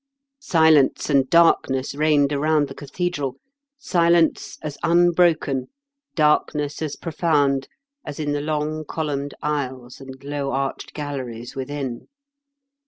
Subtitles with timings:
[0.41, 3.35] SHence and darkness reigned around the cathedral,
[3.77, 5.67] silence as unbroken,
[6.15, 7.67] darkness as profound,
[8.03, 12.07] as in the long columned aisles and low arched galleries within.